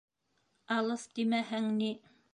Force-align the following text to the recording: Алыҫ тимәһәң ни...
Алыҫ 0.77 1.05
тимәһәң 1.19 1.71
ни... 1.79 1.95